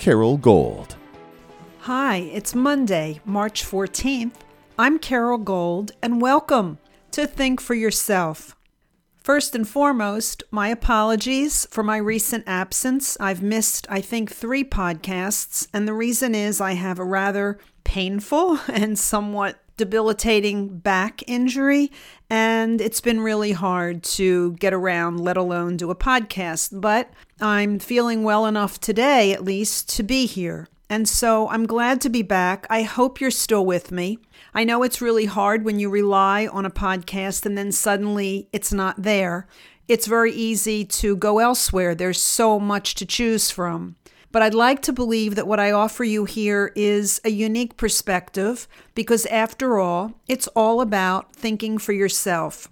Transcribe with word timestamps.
Carole 0.00 0.38
Gold. 0.38 0.96
Hi, 1.80 2.16
it's 2.16 2.54
Monday, 2.54 3.20
March 3.26 3.62
14th. 3.62 4.32
I'm 4.78 4.98
Carole 4.98 5.36
Gold, 5.36 5.92
and 6.00 6.22
welcome 6.22 6.78
to 7.10 7.26
Think 7.26 7.60
for 7.60 7.74
Yourself. 7.74 8.56
First 9.18 9.54
and 9.54 9.68
foremost, 9.68 10.42
my 10.50 10.68
apologies 10.68 11.66
for 11.70 11.82
my 11.82 11.98
recent 11.98 12.44
absence. 12.46 13.18
I've 13.20 13.42
missed, 13.42 13.86
I 13.90 14.00
think, 14.00 14.32
three 14.32 14.64
podcasts, 14.64 15.68
and 15.74 15.86
the 15.86 15.92
reason 15.92 16.34
is 16.34 16.62
I 16.62 16.72
have 16.72 16.98
a 16.98 17.04
rather 17.04 17.58
painful 17.84 18.58
and 18.68 18.98
somewhat 18.98 19.62
debilitating 19.80 20.76
back 20.76 21.22
injury, 21.26 21.90
and 22.28 22.82
it's 22.82 23.00
been 23.00 23.22
really 23.22 23.52
hard 23.52 24.02
to 24.02 24.52
get 24.52 24.74
around, 24.74 25.20
let 25.20 25.38
alone 25.38 25.78
do 25.78 25.90
a 25.90 25.94
podcast. 25.94 26.78
But 26.82 27.10
I'm 27.40 27.78
feeling 27.78 28.22
well 28.22 28.44
enough 28.44 28.78
today, 28.78 29.32
at 29.32 29.42
least, 29.42 29.88
to 29.96 30.02
be 30.02 30.26
here. 30.26 30.68
And 30.90 31.08
so 31.08 31.48
I'm 31.48 31.64
glad 31.64 32.02
to 32.02 32.10
be 32.10 32.20
back. 32.20 32.66
I 32.68 32.82
hope 32.82 33.22
you're 33.22 33.30
still 33.30 33.64
with 33.64 33.90
me. 33.90 34.18
I 34.52 34.64
know 34.64 34.82
it's 34.82 35.00
really 35.00 35.24
hard 35.24 35.64
when 35.64 35.78
you 35.78 35.88
rely 35.88 36.46
on 36.46 36.66
a 36.66 36.70
podcast 36.70 37.46
and 37.46 37.56
then 37.56 37.72
suddenly 37.72 38.50
it's 38.52 38.74
not 38.74 39.02
there. 39.02 39.46
It's 39.88 40.06
very 40.06 40.32
easy 40.32 40.84
to 40.84 41.16
go 41.16 41.38
elsewhere. 41.38 41.94
There's 41.94 42.20
so 42.20 42.60
much 42.60 42.96
to 42.96 43.06
choose 43.06 43.50
from. 43.50 43.96
But 44.32 44.42
I'd 44.42 44.54
like 44.54 44.80
to 44.82 44.92
believe 44.92 45.34
that 45.34 45.46
what 45.46 45.58
I 45.58 45.72
offer 45.72 46.04
you 46.04 46.24
here 46.24 46.72
is 46.76 47.20
a 47.24 47.30
unique 47.30 47.76
perspective 47.76 48.68
because, 48.94 49.26
after 49.26 49.78
all, 49.78 50.12
it's 50.28 50.46
all 50.48 50.80
about 50.80 51.34
thinking 51.34 51.78
for 51.78 51.92
yourself. 51.92 52.68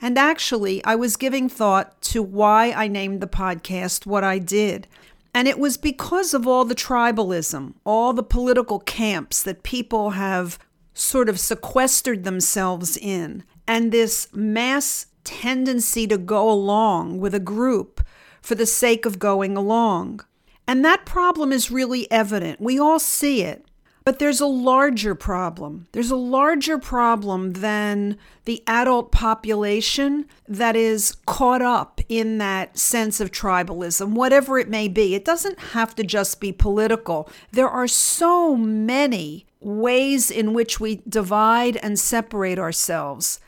And 0.00 0.18
actually, 0.18 0.84
I 0.84 0.94
was 0.94 1.16
giving 1.16 1.48
thought 1.48 2.00
to 2.02 2.22
why 2.22 2.72
I 2.72 2.88
named 2.88 3.20
the 3.20 3.26
podcast 3.26 4.06
what 4.06 4.22
I 4.22 4.38
did. 4.38 4.86
And 5.34 5.48
it 5.48 5.58
was 5.58 5.76
because 5.76 6.34
of 6.34 6.46
all 6.46 6.64
the 6.64 6.74
tribalism, 6.74 7.74
all 7.84 8.12
the 8.12 8.22
political 8.22 8.78
camps 8.78 9.42
that 9.42 9.62
people 9.62 10.10
have 10.10 10.58
sort 10.94 11.28
of 11.28 11.40
sequestered 11.40 12.24
themselves 12.24 12.96
in, 12.96 13.44
and 13.66 13.92
this 13.92 14.28
mass 14.34 15.06
tendency 15.24 16.06
to 16.06 16.18
go 16.18 16.50
along 16.50 17.20
with 17.20 17.34
a 17.34 17.40
group 17.40 18.04
for 18.40 18.54
the 18.54 18.66
sake 18.66 19.06
of 19.06 19.18
going 19.18 19.56
along. 19.56 20.20
And 20.68 20.84
that 20.84 21.06
problem 21.06 21.50
is 21.50 21.70
really 21.70 22.08
evident. 22.12 22.60
We 22.60 22.78
all 22.78 22.98
see 22.98 23.42
it. 23.42 23.64
But 24.04 24.18
there's 24.18 24.40
a 24.40 24.46
larger 24.46 25.14
problem. 25.14 25.86
There's 25.92 26.10
a 26.10 26.16
larger 26.16 26.78
problem 26.78 27.54
than 27.54 28.16
the 28.46 28.62
adult 28.66 29.12
population 29.12 30.24
that 30.46 30.76
is 30.76 31.16
caught 31.26 31.60
up 31.60 32.00
in 32.08 32.38
that 32.38 32.78
sense 32.78 33.20
of 33.20 33.30
tribalism, 33.30 34.12
whatever 34.12 34.58
it 34.58 34.70
may 34.70 34.88
be. 34.88 35.14
It 35.14 35.26
doesn't 35.26 35.58
have 35.58 35.94
to 35.96 36.04
just 36.04 36.40
be 36.40 36.52
political. 36.52 37.28
There 37.52 37.68
are 37.68 37.86
so 37.86 38.56
many 38.56 39.46
ways 39.60 40.30
in 40.30 40.54
which 40.54 40.80
we 40.80 41.02
divide 41.06 41.76
and 41.78 41.98
separate 41.98 42.58
ourselves. 42.58 43.40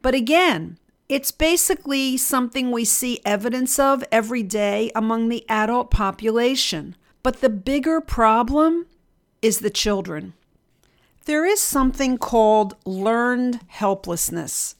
But 0.00 0.14
again, 0.14 0.78
it's 1.08 1.30
basically 1.30 2.16
something 2.16 2.70
we 2.70 2.84
see 2.84 3.20
evidence 3.24 3.78
of 3.78 4.04
every 4.10 4.42
day 4.42 4.90
among 4.94 5.28
the 5.28 5.44
adult 5.48 5.90
population. 5.90 6.96
But 7.22 7.40
the 7.40 7.50
bigger 7.50 8.00
problem 8.00 8.86
is 9.42 9.58
the 9.58 9.70
children. 9.70 10.34
There 11.26 11.44
is 11.44 11.60
something 11.60 12.18
called 12.18 12.76
learned 12.84 13.60
helplessness. 13.68 14.76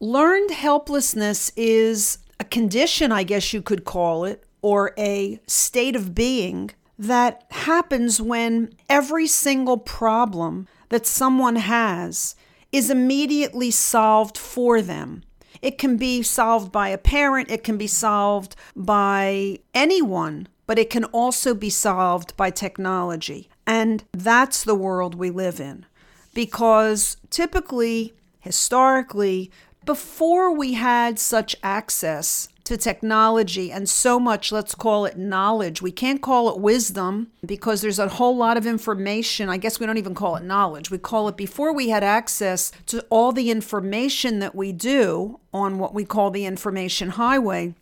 Learned 0.00 0.50
helplessness 0.50 1.50
is 1.56 2.18
a 2.38 2.44
condition, 2.44 3.12
I 3.12 3.22
guess 3.22 3.52
you 3.52 3.62
could 3.62 3.84
call 3.84 4.24
it, 4.24 4.44
or 4.62 4.92
a 4.98 5.40
state 5.46 5.96
of 5.96 6.14
being 6.14 6.70
that 6.98 7.44
happens 7.50 8.20
when 8.20 8.72
every 8.88 9.26
single 9.26 9.78
problem 9.78 10.66
that 10.88 11.06
someone 11.06 11.56
has 11.56 12.34
is 12.72 12.90
immediately 12.90 13.70
solved 13.70 14.36
for 14.36 14.82
them. 14.82 15.22
It 15.62 15.78
can 15.78 15.96
be 15.96 16.22
solved 16.22 16.72
by 16.72 16.88
a 16.88 16.98
parent, 16.98 17.50
it 17.50 17.64
can 17.64 17.76
be 17.76 17.86
solved 17.86 18.56
by 18.74 19.58
anyone, 19.74 20.48
but 20.66 20.78
it 20.78 20.90
can 20.90 21.04
also 21.04 21.54
be 21.54 21.70
solved 21.70 22.36
by 22.36 22.50
technology. 22.50 23.48
And 23.66 24.04
that's 24.12 24.64
the 24.64 24.74
world 24.74 25.14
we 25.14 25.30
live 25.30 25.60
in. 25.60 25.86
Because 26.34 27.16
typically, 27.30 28.14
historically, 28.40 29.50
before 29.84 30.54
we 30.54 30.74
had 30.74 31.18
such 31.18 31.56
access 31.62 32.48
to 32.66 32.76
technology 32.76 33.72
and 33.72 33.88
so 33.88 34.20
much, 34.20 34.52
let's 34.52 34.74
call 34.74 35.06
it 35.06 35.16
knowledge. 35.16 35.80
We 35.80 35.92
can't 35.92 36.20
call 36.20 36.50
it 36.50 36.60
wisdom 36.60 37.28
because 37.44 37.80
there's 37.80 37.98
a 37.98 38.08
whole 38.08 38.36
lot 38.36 38.56
of 38.56 38.66
information. 38.66 39.48
I 39.48 39.56
guess 39.56 39.80
we 39.80 39.86
don't 39.86 39.98
even 39.98 40.14
call 40.14 40.36
it 40.36 40.44
knowledge. 40.44 40.90
We 40.90 40.98
call 40.98 41.28
it 41.28 41.36
before 41.36 41.72
we 41.72 41.88
had 41.88 42.04
access 42.04 42.72
to 42.86 43.06
all 43.08 43.32
the 43.32 43.50
information 43.50 44.40
that 44.40 44.54
we 44.54 44.72
do 44.72 45.40
on 45.54 45.78
what 45.78 45.94
we 45.94 46.04
call 46.04 46.30
the 46.30 46.44
information 46.44 47.10
highway. 47.10 47.74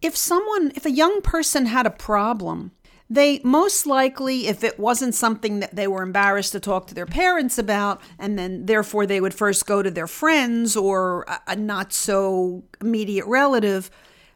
If 0.00 0.16
someone, 0.16 0.72
if 0.74 0.84
a 0.84 0.90
young 0.90 1.22
person 1.22 1.66
had 1.66 1.86
a 1.86 1.90
problem, 1.90 2.72
they 3.08 3.40
most 3.44 3.86
likely, 3.86 4.48
if 4.48 4.64
it 4.64 4.80
wasn't 4.80 5.14
something 5.14 5.60
that 5.60 5.76
they 5.76 5.86
were 5.86 6.02
embarrassed 6.02 6.52
to 6.52 6.60
talk 6.60 6.88
to 6.88 6.94
their 6.94 7.06
parents 7.06 7.58
about, 7.58 8.00
and 8.18 8.38
then 8.38 8.66
therefore 8.66 9.06
they 9.06 9.20
would 9.20 9.34
first 9.34 9.66
go 9.66 9.82
to 9.82 9.90
their 9.90 10.06
friends 10.06 10.76
or 10.76 11.26
a 11.46 11.54
not 11.54 11.92
so 11.92 12.64
immediate 12.80 13.26
relative, 13.26 13.90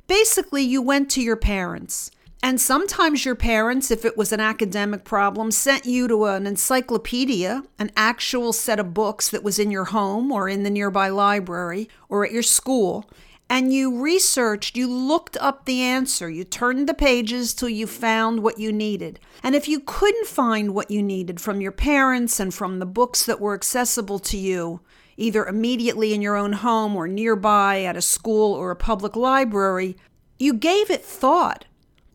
Basically, 0.06 0.62
you 0.62 0.80
went 0.82 1.10
to 1.12 1.22
your 1.22 1.36
parents. 1.36 2.10
And 2.42 2.60
sometimes 2.60 3.24
your 3.24 3.34
parents, 3.34 3.90
if 3.90 4.04
it 4.04 4.16
was 4.16 4.30
an 4.30 4.40
academic 4.40 5.04
problem, 5.04 5.50
sent 5.50 5.84
you 5.84 6.06
to 6.06 6.26
an 6.26 6.46
encyclopedia, 6.46 7.64
an 7.78 7.90
actual 7.96 8.52
set 8.52 8.78
of 8.78 8.94
books 8.94 9.28
that 9.30 9.42
was 9.42 9.58
in 9.58 9.70
your 9.70 9.86
home 9.86 10.30
or 10.30 10.48
in 10.48 10.62
the 10.62 10.70
nearby 10.70 11.08
library 11.08 11.88
or 12.08 12.24
at 12.24 12.32
your 12.32 12.42
school. 12.42 13.10
And 13.48 13.72
you 13.72 14.00
researched, 14.00 14.76
you 14.76 14.88
looked 14.88 15.36
up 15.38 15.64
the 15.64 15.80
answer, 15.80 16.28
you 16.28 16.44
turned 16.44 16.88
the 16.88 16.94
pages 16.94 17.54
till 17.54 17.68
you 17.68 17.86
found 17.86 18.42
what 18.42 18.58
you 18.58 18.72
needed. 18.72 19.20
And 19.42 19.54
if 19.54 19.68
you 19.68 19.80
couldn't 19.80 20.26
find 20.26 20.74
what 20.74 20.90
you 20.90 21.02
needed 21.02 21.40
from 21.40 21.60
your 21.60 21.72
parents 21.72 22.40
and 22.40 22.52
from 22.52 22.80
the 22.80 22.86
books 22.86 23.24
that 23.24 23.40
were 23.40 23.54
accessible 23.54 24.18
to 24.20 24.36
you, 24.36 24.80
either 25.16 25.46
immediately 25.46 26.12
in 26.12 26.22
your 26.22 26.36
own 26.36 26.52
home 26.52 26.94
or 26.96 27.08
nearby 27.08 27.82
at 27.82 27.96
a 27.96 28.02
school 28.02 28.52
or 28.52 28.70
a 28.70 28.76
public 28.76 29.16
library, 29.16 29.96
you 30.38 30.52
gave 30.52 30.90
it 30.90 31.04
thought. 31.04 31.64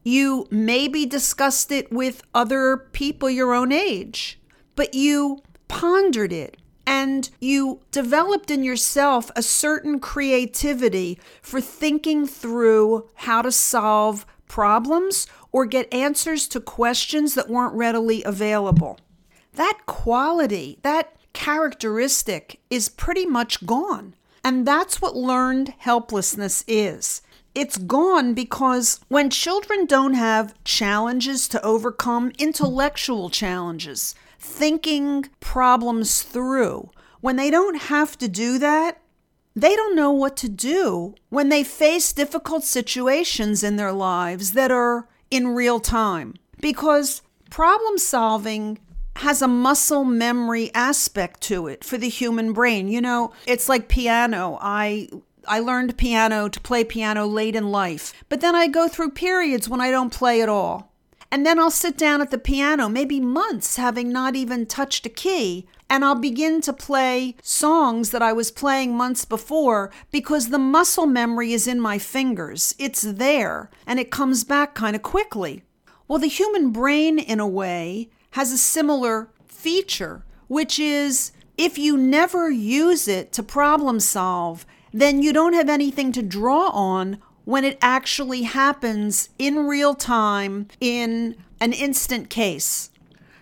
You 0.04 0.48
maybe 0.50 1.06
discussed 1.06 1.72
it 1.72 1.92
with 1.92 2.24
other 2.34 2.78
people 2.78 3.30
your 3.30 3.54
own 3.54 3.72
age, 3.72 4.40
but 4.76 4.94
you 4.94 5.42
pondered 5.68 6.34
it 6.34 6.58
and 6.88 7.30
you 7.40 7.82
developed 7.92 8.50
in 8.50 8.64
yourself 8.64 9.30
a 9.36 9.44
certain 9.44 10.00
creativity 10.00 11.20
for 11.42 11.62
thinking 11.62 12.26
through 12.26 13.10
how 13.16 13.42
to 13.42 13.52
solve 13.52 14.26
problems 14.48 15.28
or 15.52 15.66
get 15.66 15.94
answers 15.94 16.48
to 16.50 16.60
questions 16.60 17.36
that 17.36 17.50
weren't 17.50 17.76
readily 17.76 18.24
available. 18.24 19.00
That 19.54 19.80
quality, 19.86 20.80
that 20.82 21.16
characteristic 21.34 22.60
is 22.70 22.90
pretty 22.90 23.26
much 23.26 23.66
gone. 23.66 24.16
And 24.44 24.66
that's 24.66 25.02
what 25.02 25.16
learned 25.16 25.74
helplessness 25.80 26.64
is. 26.68 27.22
It's 27.54 27.78
gone 27.78 28.34
because 28.34 29.00
when 29.10 29.30
children 29.30 29.86
don't 29.86 30.14
have 30.14 30.54
challenges 30.64 31.48
to 31.50 31.64
overcome, 31.64 32.32
intellectual 32.40 33.30
challenges, 33.30 34.16
thinking 34.40 35.30
problems 35.40 36.22
through, 36.22 36.90
when 37.20 37.36
they 37.36 37.50
don't 37.50 37.84
have 37.84 38.18
to 38.20 38.28
do 38.28 38.58
that, 38.58 39.02
they 39.56 39.76
don't 39.76 39.96
know 39.96 40.12
what 40.12 40.38
to 40.38 40.50
do 40.50 41.14
when 41.30 41.50
they 41.50 41.64
face 41.64 42.14
difficult 42.14 42.64
situations 42.64 43.64
in 43.64 43.76
their 43.76 43.92
lives 43.92 44.54
that 44.54 44.72
are 44.72 45.08
in 45.30 45.50
real 45.50 45.80
time. 45.80 46.36
Because 46.62 47.22
problem 47.50 47.98
solving 47.98 48.80
has 49.18 49.42
a 49.42 49.48
muscle 49.48 50.04
memory 50.04 50.72
aspect 50.74 51.42
to 51.42 51.68
it 51.68 51.84
for 51.84 51.98
the 51.98 52.10
human 52.10 52.54
brain. 52.54 52.88
You 52.88 53.02
know, 53.02 53.34
it's 53.46 53.70
like 53.70 53.88
piano. 53.88 54.58
I 54.62 55.10
I 55.48 55.60
learned 55.60 55.98
piano 55.98 56.48
to 56.50 56.60
play 56.60 56.84
piano 56.84 57.26
late 57.26 57.56
in 57.56 57.72
life, 57.72 58.14
but 58.30 58.42
then 58.42 58.56
I 58.56 58.68
go 58.68 58.88
through 58.88 59.12
periods 59.12 59.68
when 59.68 59.82
I 59.82 59.92
don't 59.92 60.14
play 60.14 60.42
at 60.42 60.50
all. 60.50 60.92
And 61.34 61.46
then 61.46 61.60
I'll 61.60 61.72
sit 61.72 61.98
down 61.98 62.22
at 62.22 62.30
the 62.30 62.38
piano, 62.38 62.90
maybe 62.90 63.22
months 63.22 63.78
having 63.78 64.12
not 64.12 64.36
even 64.36 64.66
touched 64.66 65.06
a 65.06 65.10
key, 65.10 65.66
and 65.90 66.04
I'll 66.04 66.16
begin 66.16 66.62
to 66.62 66.74
play 66.74 67.36
songs 67.42 68.12
that 68.12 68.22
I 68.22 68.34
was 68.34 68.52
playing 68.52 68.96
months 68.96 69.24
before 69.24 69.92
because 70.12 70.50
the 70.50 70.60
muscle 70.60 71.06
memory 71.06 71.54
is 71.54 71.68
in 71.68 71.80
my 71.80 71.98
fingers. 71.98 72.76
It's 72.78 73.02
there 73.02 73.70
and 73.88 74.00
it 74.00 74.12
comes 74.12 74.44
back 74.44 74.74
kind 74.74 74.96
of 74.96 75.02
quickly. 75.02 75.64
Well, 76.08 76.20
the 76.20 76.28
human 76.28 76.72
brain, 76.72 77.20
in 77.20 77.40
a 77.40 77.48
way, 77.48 78.10
has 78.32 78.52
a 78.52 78.58
similar 78.58 79.30
feature, 79.48 80.24
which 80.48 80.80
is 80.80 81.32
if 81.58 81.78
you 81.78 81.98
never 81.98 82.50
use 82.50 83.08
it 83.08 83.32
to 83.34 83.44
problem 83.44 84.00
solve, 84.00 84.66
then 84.92 85.22
you 85.22 85.32
don't 85.32 85.54
have 85.54 85.70
anything 85.70 86.12
to 86.12 86.22
draw 86.22 86.70
on 86.70 87.22
when 87.46 87.64
it 87.64 87.78
actually 87.82 88.44
happens 88.44 89.30
in 89.38 89.68
real 89.68 89.96
time 89.96 90.68
in 90.80 91.36
an 91.60 91.74
instant 91.74 92.30
case. 92.30 92.90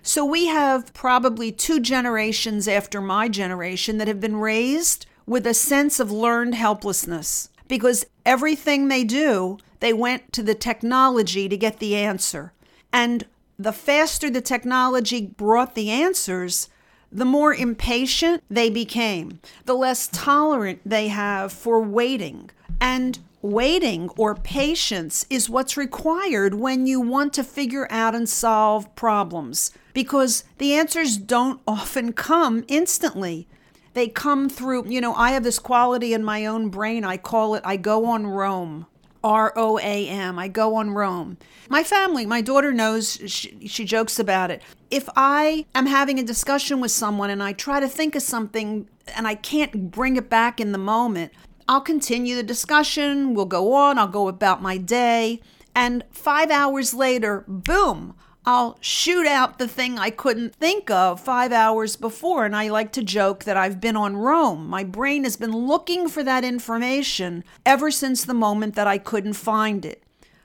So 0.01 0.25
we 0.25 0.47
have 0.47 0.93
probably 0.93 1.51
two 1.51 1.79
generations 1.79 2.67
after 2.67 3.01
my 3.01 3.27
generation 3.27 3.97
that 3.97 4.07
have 4.07 4.19
been 4.19 4.37
raised 4.37 5.05
with 5.25 5.45
a 5.45 5.53
sense 5.53 5.99
of 5.99 6.11
learned 6.11 6.55
helplessness 6.55 7.49
because 7.67 8.05
everything 8.25 8.87
they 8.87 9.03
do, 9.03 9.57
they 9.79 9.93
went 9.93 10.33
to 10.33 10.41
the 10.41 10.55
technology 10.55 11.47
to 11.47 11.57
get 11.57 11.79
the 11.79 11.95
answer. 11.95 12.53
And 12.91 13.25
the 13.59 13.73
faster 13.73 14.29
the 14.29 14.41
technology 14.41 15.25
brought 15.25 15.75
the 15.75 15.89
answers, 15.89 16.69
the 17.11 17.25
more 17.25 17.53
impatient 17.53 18.41
they 18.49 18.69
became, 18.69 19.39
the 19.65 19.73
less 19.73 20.07
tolerant 20.07 20.79
they 20.85 21.09
have 21.09 21.51
for 21.51 21.81
waiting. 21.81 22.49
And 22.79 23.19
waiting 23.41 24.09
or 24.17 24.35
patience 24.35 25.25
is 25.29 25.49
what's 25.49 25.75
required 25.75 26.53
when 26.53 26.87
you 26.87 27.01
want 27.01 27.33
to 27.33 27.43
figure 27.43 27.87
out 27.91 28.15
and 28.15 28.27
solve 28.27 28.93
problems 28.95 29.71
because 29.93 30.43
the 30.57 30.73
answers 30.73 31.17
don't 31.17 31.59
often 31.67 32.13
come 32.13 32.63
instantly. 32.67 33.47
They 33.93 34.07
come 34.07 34.49
through, 34.49 34.87
you 34.87 35.01
know, 35.01 35.13
I 35.15 35.31
have 35.31 35.43
this 35.43 35.59
quality 35.59 36.13
in 36.13 36.23
my 36.23 36.45
own 36.45 36.69
brain. 36.69 37.03
I 37.03 37.17
call 37.17 37.55
it, 37.55 37.63
I 37.65 37.75
go 37.75 38.05
on 38.05 38.27
roam. 38.27 38.85
R 39.23 39.53
O 39.55 39.77
A 39.79 40.07
M. 40.07 40.39
I 40.39 40.47
go 40.47 40.75
on 40.75 40.91
roam. 40.91 41.37
My 41.69 41.83
family, 41.83 42.25
my 42.25 42.41
daughter 42.41 42.71
knows, 42.71 43.19
she, 43.27 43.67
she 43.67 43.85
jokes 43.85 44.17
about 44.19 44.49
it. 44.49 44.61
If 44.89 45.07
I 45.15 45.65
am 45.75 45.85
having 45.85 46.17
a 46.19 46.23
discussion 46.23 46.79
with 46.79 46.91
someone 46.91 47.29
and 47.29 47.43
I 47.43 47.53
try 47.53 47.79
to 47.79 47.87
think 47.87 48.15
of 48.15 48.23
something 48.23 48.87
and 49.15 49.27
I 49.27 49.35
can't 49.35 49.91
bring 49.91 50.15
it 50.15 50.29
back 50.29 50.59
in 50.59 50.71
the 50.71 50.77
moment, 50.77 51.31
I'll 51.67 51.81
continue 51.81 52.35
the 52.35 52.43
discussion. 52.43 53.33
We'll 53.35 53.45
go 53.45 53.73
on. 53.73 53.99
I'll 53.99 54.07
go 54.07 54.27
about 54.27 54.61
my 54.61 54.77
day. 54.77 55.41
And 55.75 56.03
five 56.11 56.49
hours 56.49 56.93
later, 56.93 57.43
boom, 57.47 58.15
I'll 58.49 58.79
shoot 58.81 59.27
out 59.27 59.59
the 59.59 59.67
thing 59.67 59.99
I 59.99 60.09
couldn't 60.09 60.55
think 60.55 60.89
of 60.89 61.21
five 61.21 61.51
hours 61.51 61.95
before. 61.95 62.47
And 62.47 62.55
I 62.55 62.69
like 62.69 62.91
to 62.93 63.03
joke 63.03 63.43
that 63.43 63.55
I've 63.55 63.79
been 63.79 63.95
on 63.95 64.17
roam. 64.17 64.67
My 64.67 64.83
brain 64.83 65.23
has 65.23 65.37
been 65.37 65.51
looking 65.51 66.09
for 66.09 66.23
that 66.23 66.43
information 66.43 67.43
ever 67.63 67.91
since 67.91 68.25
the 68.25 68.33
moment 68.33 68.73
that 68.73 68.87
I 68.87 68.97
couldn't 68.97 69.33
find 69.33 69.85
it. 69.85 70.01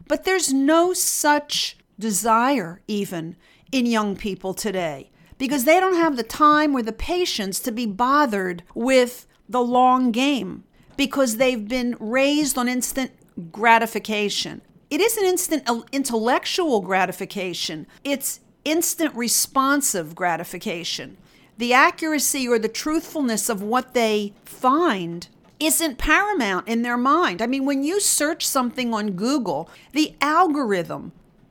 But 0.06 0.25
there's 0.25 0.53
no 0.53 0.93
such 0.93 1.79
desire, 1.99 2.83
even 2.87 3.37
in 3.73 3.87
young 3.87 4.17
people 4.17 4.53
today, 4.53 5.11
because 5.39 5.65
they 5.65 5.81
don't 5.81 5.97
have 5.97 6.19
the 6.19 6.23
time 6.23 6.77
or 6.77 6.83
the 6.83 6.93
patience 6.93 7.59
to 7.61 7.73
be 7.73 7.87
bothered 7.87 8.65
with 8.75 9.27
the 9.49 9.62
long 9.62 10.12
game 10.12 10.65
because 10.99 11.39
they've 11.39 11.67
been 11.67 11.97
raised 11.99 12.59
on 12.59 12.69
instant 12.69 13.12
gratification. 13.50 14.61
It 14.94 15.00
isn't 15.00 15.25
instant 15.25 15.64
uh, 15.69 15.81
intellectual 15.91 16.81
gratification, 16.81 17.88
it's 18.05 18.38
instant 18.64 19.12
responsive 19.17 20.14
gratification. 20.14 21.17
The 21.58 21.73
accuracy 21.73 22.46
or 22.46 22.61
the 22.61 22.69
truthfulness 22.69 23.49
of 23.49 23.61
what 23.61 23.93
they 23.93 24.35
find 24.44 25.26
isn't 25.58 25.99
paramount 25.99 26.69
in 26.69 26.82
their 26.82 26.96
mind. 26.96 27.43
I 27.43 27.49
mean, 27.49 27.64
when 27.64 27.82
you 27.82 27.99
search 27.99 28.46
something 28.46 28.94
on 28.94 29.17
Google, 29.17 29.69
the 29.91 30.14
algorithm 30.20 31.11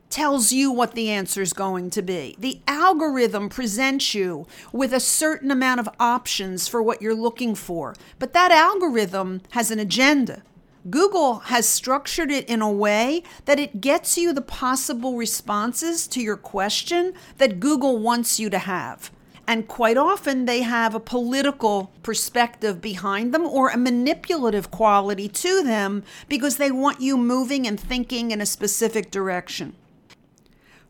tells 0.09 0.53
you 0.53 0.71
what 0.71 0.95
the 0.95 1.09
answer 1.09 1.41
is 1.41 1.51
going 1.51 1.89
to 1.89 2.01
be. 2.01 2.37
The 2.39 2.61
algorithm 2.65 3.49
presents 3.49 4.15
you 4.15 4.47
with 4.71 4.93
a 4.93 5.01
certain 5.01 5.51
amount 5.51 5.81
of 5.81 5.89
options 5.99 6.69
for 6.69 6.81
what 6.81 7.01
you're 7.01 7.13
looking 7.13 7.55
for. 7.55 7.93
But 8.19 8.31
that 8.31 8.51
algorithm 8.51 9.41
has 9.49 9.69
an 9.69 9.79
agenda. 9.79 10.43
Google 10.89 11.39
has 11.39 11.67
structured 11.67 12.29
it 12.29 12.49
in 12.49 12.61
a 12.61 12.71
way 12.71 13.23
that 13.45 13.59
it 13.59 13.79
gets 13.79 14.17
you 14.17 14.33
the 14.33 14.41
possible 14.41 15.15
responses 15.15 16.07
to 16.07 16.21
your 16.21 16.35
question 16.35 17.13
that 17.37 17.61
Google 17.61 17.99
wants 17.99 18.39
you 18.39 18.49
to 18.49 18.59
have. 18.59 19.09
And 19.47 19.67
quite 19.67 19.97
often 19.97 20.45
they 20.45 20.61
have 20.61 20.93
a 20.93 20.99
political 20.99 21.91
perspective 22.01 22.81
behind 22.81 23.33
them 23.33 23.45
or 23.45 23.69
a 23.69 23.77
manipulative 23.77 24.71
quality 24.71 25.27
to 25.29 25.63
them 25.63 26.03
because 26.29 26.57
they 26.57 26.71
want 26.71 27.01
you 27.01 27.17
moving 27.17 27.67
and 27.67 27.79
thinking 27.79 28.31
in 28.31 28.41
a 28.41 28.45
specific 28.45 29.11
direction. 29.11 29.75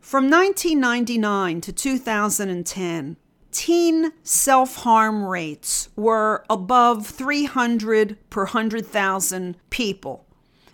From 0.00 0.28
1999 0.28 1.60
to 1.62 1.72
2010, 1.72 3.16
teen 3.54 4.12
self 4.22 4.76
harm 4.76 5.24
rates 5.24 5.88
were 5.96 6.44
above 6.50 7.06
300 7.06 8.18
per 8.28 8.44
100,000 8.44 9.56
people, 9.70 10.26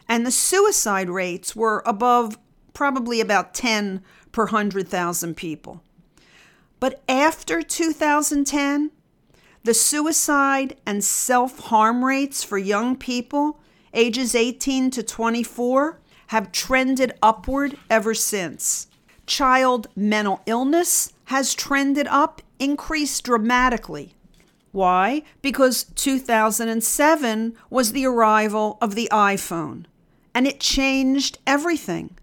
and 0.09 0.27
the 0.27 0.31
suicide 0.31 1.11
rates 1.11 1.55
were 1.55 1.82
above 1.87 2.38
probably 2.73 3.21
about 3.21 3.55
10 3.55 4.03
per 4.32 4.47
100,000 4.47 5.37
people. 5.37 5.82
But 6.81 7.03
after 7.09 7.61
2010, 7.62 8.91
the 9.62 9.75
suicide 9.75 10.76
and 10.87 11.05
self 11.05 11.59
harm 11.59 12.05
rates 12.05 12.43
for 12.43 12.56
young 12.56 12.97
people 12.97 13.61
ages 13.93 14.35
18 14.35 14.91
to 14.93 15.03
24 15.03 16.00
have 16.29 16.53
trended 16.53 17.12
upward 17.23 17.76
ever 17.91 18.15
since. 18.15 18.87
Child 19.26 19.88
mental 19.94 20.41
illness 20.47 21.12
has 21.26 21.55
trended 21.55 22.06
up 22.06 22.41
increased 22.61 23.25
dramatically. 23.25 24.15
Why? 24.71 25.23
Because 25.43 25.85
2007 25.85 27.57
was 27.71 27.91
the 27.91 28.07
arrival 28.07 28.79
of 28.81 28.95
the 28.95 29.09
iPhone 29.11 29.87
and 30.35 30.47
it 30.47 30.61
changed 30.61 31.39
everything. 31.47 32.17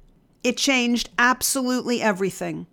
It 0.44 0.56
changed 0.56 1.10
absolutely 1.20 2.02
everything. 2.02 2.68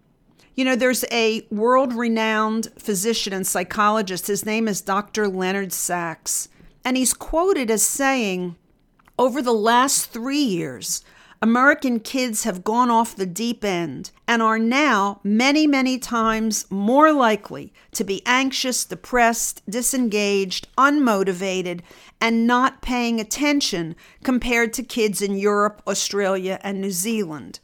You 0.54 0.64
know, 0.64 0.76
there's 0.76 1.04
a 1.10 1.44
world 1.50 1.92
renowned 1.92 2.68
physician 2.78 3.32
and 3.32 3.44
psychologist. 3.44 4.28
His 4.28 4.46
name 4.46 4.68
is 4.68 4.80
Dr. 4.80 5.26
Leonard 5.26 5.72
Sax. 5.72 6.48
And 6.84 6.96
he's 6.96 7.12
quoted 7.14 7.70
as 7.70 7.82
saying, 7.82 8.56
over 9.18 9.42
the 9.42 9.52
last 9.52 10.10
three 10.10 10.42
years, 10.42 11.02
American 11.42 12.00
kids 12.00 12.44
have 12.44 12.64
gone 12.64 12.90
off 12.90 13.16
the 13.16 13.26
deep 13.26 13.64
end 13.64 14.10
and 14.26 14.40
are 14.40 14.58
now 14.58 15.20
many, 15.22 15.66
many 15.66 15.98
times 15.98 16.70
more 16.70 17.12
likely 17.12 17.72
to 17.92 18.04
be 18.04 18.22
anxious, 18.24 18.84
depressed, 18.84 19.62
disengaged, 19.68 20.68
unmotivated, 20.78 21.80
and 22.20 22.46
not 22.46 22.82
paying 22.82 23.20
attention 23.20 23.94
compared 24.22 24.72
to 24.72 24.82
kids 24.82 25.20
in 25.20 25.36
Europe, 25.36 25.82
Australia, 25.86 26.58
and 26.62 26.80
New 26.80 26.90
Zealand. 26.90 27.60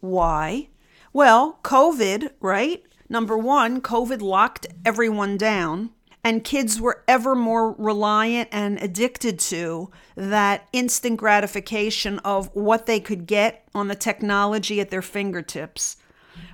Why? 0.00 0.68
Well, 1.12 1.58
COVID, 1.62 2.30
right? 2.40 2.84
Number 3.08 3.38
one, 3.38 3.80
COVID 3.80 4.20
locked 4.20 4.66
everyone 4.84 5.36
down 5.36 5.90
and 6.26 6.42
kids 6.42 6.80
were 6.80 7.04
ever 7.06 7.36
more 7.36 7.70
reliant 7.78 8.48
and 8.50 8.82
addicted 8.82 9.38
to 9.38 9.88
that 10.16 10.66
instant 10.72 11.16
gratification 11.18 12.18
of 12.24 12.50
what 12.52 12.86
they 12.86 12.98
could 12.98 13.28
get 13.28 13.62
on 13.72 13.86
the 13.86 13.94
technology 13.94 14.80
at 14.80 14.90
their 14.90 15.02
fingertips. 15.02 15.98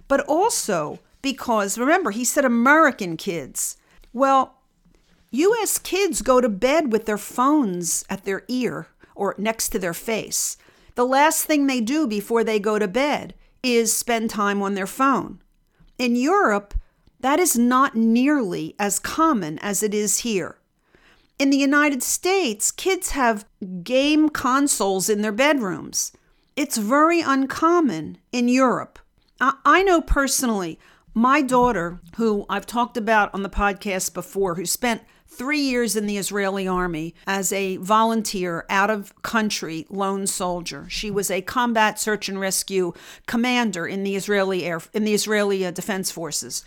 But 0.09 0.21
also 0.29 0.99
because, 1.23 1.79
remember, 1.79 2.11
he 2.11 2.23
said 2.23 2.45
American 2.45 3.17
kids. 3.17 3.79
Well, 4.13 4.59
US 5.31 5.79
kids 5.79 6.21
go 6.21 6.43
to 6.43 6.51
bed 6.51 6.93
with 6.93 7.07
their 7.07 7.17
phones 7.17 8.05
at 8.11 8.27
their 8.27 8.45
ear 8.49 8.89
or 9.15 9.35
next 9.39 9.71
to 9.71 9.79
their 9.79 9.95
face. 9.95 10.59
The 10.97 11.07
last 11.07 11.47
thing 11.47 11.67
they 11.67 11.81
do 11.81 12.07
before 12.07 12.45
they 12.45 12.61
go 12.61 12.79
to 12.79 12.87
bed 12.87 13.33
is 13.63 13.97
spend 13.97 14.29
time 14.29 14.61
on 14.61 14.75
their 14.75 14.87
phone. 14.87 15.41
In 15.97 16.15
Europe, 16.15 16.75
that 17.23 17.41
is 17.41 17.59
not 17.59 17.97
nearly 17.97 18.75
as 18.79 18.99
common 18.99 19.59
as 19.61 19.83
it 19.83 19.95
is 19.95 20.19
here. 20.19 20.59
In 21.39 21.51
the 21.51 21.57
United 21.57 22.03
States, 22.03 22.71
kids 22.71 23.11
have 23.11 23.47
game 23.83 24.29
consoles 24.29 25.09
in 25.09 25.23
their 25.23 25.33
bedrooms. 25.33 26.13
It's 26.55 26.77
very 26.77 27.21
uncommon 27.21 28.19
in 28.31 28.49
Europe. 28.49 28.99
I, 29.41 29.83
know 29.83 30.01
personally, 30.01 30.79
my 31.15 31.43
daughter, 31.43 32.01
who 32.17 32.47
I've 32.49 32.67
talked 32.67 32.97
about 32.97 33.35
on 33.35 33.43
the 33.43 33.49
podcast 33.51 34.15
before, 34.15 34.55
who 34.55 34.67
spent 34.67 35.03
three 35.27 35.61
years 35.61 35.97
in 35.97 36.07
the 36.07 36.19
Israeli 36.19 36.69
army 36.69 37.15
as 37.27 37.53
a 37.53 37.79
volunteer 37.79 38.65
out 38.69 38.91
of 38.91 39.21
country 39.23 39.87
lone 39.89 40.27
soldier. 40.27 40.87
She 40.89 41.11
was 41.11 41.31
a 41.31 41.43
combat 41.43 41.99
search 41.99 42.29
and 42.29 42.39
rescue 42.39 42.93
commander 43.27 43.87
in 43.87 44.05
the 44.05 44.15
Israeli 44.15 44.65
air 44.65 44.81
in 44.93 45.05
the 45.05 45.15
Israeli 45.15 45.65
uh, 45.67 45.71
Defense 45.71 46.11
Forces. 46.11 46.65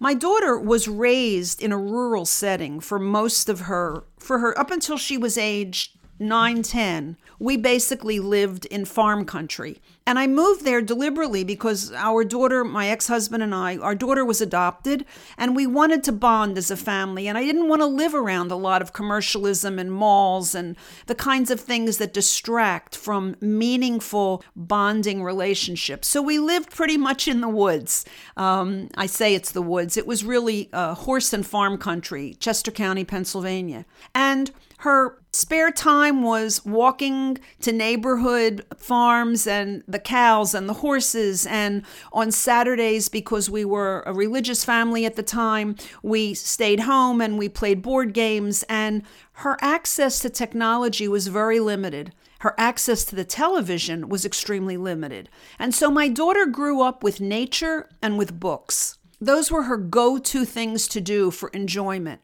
My 0.00 0.14
daughter 0.14 0.58
was 0.58 0.86
raised 0.86 1.62
in 1.62 1.72
a 1.72 1.78
rural 1.78 2.24
setting 2.24 2.78
for 2.80 2.98
most 2.98 3.48
of 3.48 3.60
her 3.60 4.04
for 4.18 4.38
her 4.38 4.58
up 4.58 4.70
until 4.70 4.96
she 4.96 5.18
was 5.18 5.36
aged 5.36 5.97
9 6.18 6.62
10 6.62 7.16
we 7.38 7.56
basically 7.56 8.18
lived 8.18 8.66
in 8.66 8.84
farm 8.84 9.24
country. 9.24 9.80
And 10.06 10.18
i 10.18 10.26
moved 10.26 10.64
there 10.64 10.80
deliberately 10.80 11.44
because 11.44 11.92
our 11.92 12.24
daughter 12.24 12.64
my 12.64 12.88
ex-husband 12.88 13.42
and 13.42 13.54
i 13.54 13.76
our 13.76 13.94
daughter 13.94 14.24
was 14.24 14.40
adopted 14.40 15.04
and 15.36 15.54
we 15.54 15.66
wanted 15.66 16.02
to 16.04 16.12
bond 16.12 16.58
as 16.58 16.70
a 16.70 16.76
family. 16.76 17.28
And 17.28 17.38
i 17.38 17.44
didn't 17.44 17.68
want 17.68 17.82
to 17.82 17.86
live 17.86 18.14
around 18.14 18.50
a 18.50 18.56
lot 18.56 18.82
of 18.82 18.92
commercialism 18.92 19.78
and 19.78 19.92
malls 19.92 20.54
and 20.54 20.76
the 21.06 21.14
kinds 21.14 21.50
of 21.50 21.60
things 21.60 21.98
that 21.98 22.12
distract 22.12 22.96
from 22.96 23.36
meaningful 23.40 24.42
bonding 24.56 25.22
relationships. 25.22 26.08
So 26.08 26.22
we 26.22 26.38
lived 26.38 26.70
pretty 26.70 26.96
much 26.96 27.28
in 27.28 27.40
the 27.40 27.48
woods. 27.48 28.04
Um, 28.36 28.88
i 28.96 29.06
say 29.06 29.34
it's 29.34 29.52
the 29.52 29.62
woods. 29.62 29.96
It 29.96 30.06
was 30.06 30.24
really 30.24 30.68
uh, 30.72 30.94
horse 30.94 31.32
and 31.32 31.46
farm 31.46 31.78
country 31.78 32.34
chester 32.40 32.70
county 32.70 33.04
pennsylvania. 33.04 33.84
And 34.14 34.50
her 34.78 35.17
spare 35.32 35.70
time 35.70 36.22
was 36.22 36.64
walking 36.64 37.38
to 37.60 37.72
neighborhood 37.72 38.64
farms 38.76 39.46
and 39.46 39.82
the 39.86 39.98
cows 39.98 40.54
and 40.54 40.68
the 40.68 40.74
horses. 40.74 41.46
And 41.46 41.82
on 42.12 42.30
Saturdays, 42.30 43.08
because 43.08 43.50
we 43.50 43.64
were 43.64 44.02
a 44.06 44.12
religious 44.12 44.64
family 44.64 45.04
at 45.04 45.16
the 45.16 45.22
time, 45.22 45.76
we 46.02 46.34
stayed 46.34 46.80
home 46.80 47.20
and 47.20 47.38
we 47.38 47.48
played 47.48 47.82
board 47.82 48.12
games. 48.14 48.64
And 48.68 49.02
her 49.32 49.56
access 49.60 50.18
to 50.20 50.30
technology 50.30 51.08
was 51.08 51.28
very 51.28 51.60
limited. 51.60 52.12
Her 52.40 52.54
access 52.56 53.04
to 53.06 53.16
the 53.16 53.24
television 53.24 54.08
was 54.08 54.24
extremely 54.24 54.76
limited. 54.76 55.28
And 55.58 55.74
so 55.74 55.90
my 55.90 56.08
daughter 56.08 56.46
grew 56.46 56.82
up 56.82 57.02
with 57.02 57.20
nature 57.20 57.88
and 58.00 58.16
with 58.16 58.38
books. 58.38 58.98
Those 59.20 59.50
were 59.50 59.64
her 59.64 59.76
go 59.76 60.18
to 60.18 60.44
things 60.44 60.86
to 60.88 61.00
do 61.00 61.32
for 61.32 61.48
enjoyment. 61.48 62.20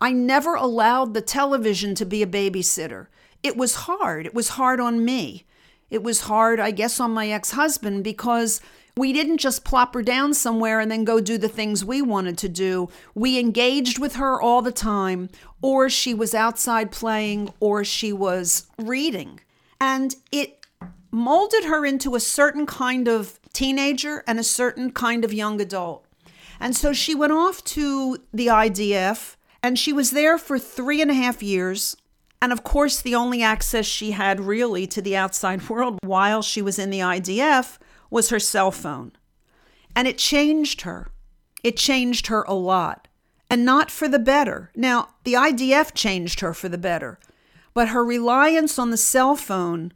I 0.00 0.12
never 0.12 0.54
allowed 0.54 1.14
the 1.14 1.20
television 1.20 1.94
to 1.96 2.04
be 2.04 2.22
a 2.22 2.26
babysitter. 2.26 3.06
It 3.42 3.56
was 3.56 3.74
hard. 3.74 4.26
It 4.26 4.34
was 4.34 4.50
hard 4.50 4.80
on 4.80 5.04
me. 5.04 5.44
It 5.90 6.02
was 6.02 6.22
hard, 6.22 6.58
I 6.58 6.70
guess, 6.70 6.98
on 7.00 7.12
my 7.12 7.28
ex 7.28 7.52
husband 7.52 8.04
because 8.04 8.60
we 8.96 9.12
didn't 9.12 9.38
just 9.38 9.64
plop 9.64 9.94
her 9.94 10.02
down 10.02 10.34
somewhere 10.34 10.80
and 10.80 10.90
then 10.90 11.04
go 11.04 11.20
do 11.20 11.38
the 11.38 11.48
things 11.48 11.84
we 11.84 12.00
wanted 12.02 12.38
to 12.38 12.48
do. 12.48 12.88
We 13.14 13.38
engaged 13.38 13.98
with 13.98 14.16
her 14.16 14.40
all 14.40 14.62
the 14.62 14.72
time, 14.72 15.28
or 15.60 15.88
she 15.90 16.14
was 16.14 16.34
outside 16.34 16.90
playing, 16.90 17.52
or 17.60 17.84
she 17.84 18.12
was 18.12 18.66
reading. 18.78 19.40
And 19.80 20.14
it 20.32 20.66
molded 21.10 21.64
her 21.64 21.86
into 21.86 22.14
a 22.14 22.20
certain 22.20 22.66
kind 22.66 23.06
of 23.06 23.38
teenager 23.52 24.24
and 24.26 24.38
a 24.38 24.44
certain 24.44 24.90
kind 24.90 25.24
of 25.24 25.32
young 25.32 25.60
adult. 25.60 26.04
And 26.58 26.74
so 26.74 26.92
she 26.92 27.14
went 27.14 27.32
off 27.32 27.62
to 27.64 28.18
the 28.32 28.46
IDF 28.46 29.35
and 29.62 29.78
she 29.78 29.92
was 29.92 30.10
there 30.10 30.38
for 30.38 30.58
three 30.58 31.00
and 31.02 31.10
a 31.10 31.14
half 31.14 31.42
years. 31.42 31.96
And 32.40 32.52
of 32.52 32.62
course, 32.62 33.00
the 33.00 33.14
only 33.14 33.42
access 33.42 33.86
she 33.86 34.12
had 34.12 34.40
really 34.40 34.86
to 34.88 35.02
the 35.02 35.16
outside 35.16 35.68
world 35.68 35.98
while 36.02 36.42
she 36.42 36.62
was 36.62 36.78
in 36.78 36.90
the 36.90 37.00
IDF 37.00 37.78
was 38.10 38.30
her 38.30 38.38
cell 38.38 38.70
phone. 38.70 39.12
And 39.94 40.06
it 40.06 40.18
changed 40.18 40.82
her. 40.82 41.08
It 41.62 41.76
changed 41.76 42.28
her 42.28 42.42
a 42.42 42.54
lot, 42.54 43.08
and 43.50 43.64
not 43.64 43.90
for 43.90 44.06
the 44.06 44.20
better. 44.20 44.70
Now, 44.76 45.08
the 45.24 45.32
IDF 45.32 45.94
changed 45.94 46.40
her 46.40 46.54
for 46.54 46.68
the 46.68 46.78
better, 46.78 47.18
but 47.74 47.88
her 47.88 48.04
reliance 48.04 48.78
on 48.78 48.90
the 48.90 48.96
cell 48.96 49.34
phone, 49.34 49.92